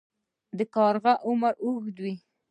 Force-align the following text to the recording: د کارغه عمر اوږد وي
د 0.57 0.59
کارغه 0.75 1.13
عمر 1.27 1.53
اوږد 1.65 1.97
وي 2.03 2.15